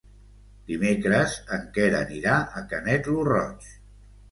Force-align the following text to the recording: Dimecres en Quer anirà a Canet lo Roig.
Dimecres 0.71 1.35
en 1.59 1.67
Quer 1.77 1.87
anirà 1.99 2.41
a 2.63 2.65
Canet 2.73 3.13
lo 3.13 3.29
Roig. 3.31 3.71